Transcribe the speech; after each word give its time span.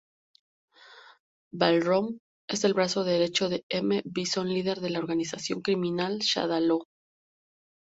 Balrog 1.53 2.17
es 2.49 2.63
el 2.63 2.73
brazo 2.73 3.03
derecho 3.03 3.49
de 3.49 3.63
M. 3.69 4.01
Bison 4.03 4.49
líder 4.51 4.79
de 4.79 4.89
la 4.89 4.97
organización 4.97 5.61
criminal 5.61 6.17
Shadaloo. 6.21 6.85